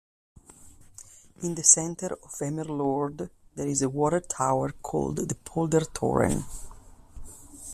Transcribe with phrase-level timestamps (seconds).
[1.43, 6.43] In the center of Emmeloord there is a watertower called the Poldertoren.